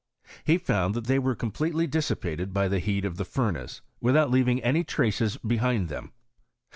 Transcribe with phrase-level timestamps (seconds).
[0.43, 4.59] He found that they were completely dissipated by the heat of the furnace, without leaving
[4.63, 6.11] any traces behind them.